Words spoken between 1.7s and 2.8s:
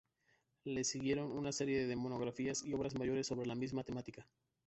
de monografías y